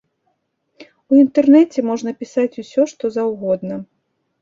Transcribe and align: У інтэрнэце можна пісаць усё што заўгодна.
У 1.11 1.19
інтэрнэце 1.25 1.79
можна 1.91 2.17
пісаць 2.25 2.49
усё 2.67 2.81
што 2.97 3.15
заўгодна. 3.21 3.75